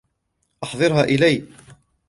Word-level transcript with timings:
أحضرها 0.63 1.03
إلي. 1.03 1.47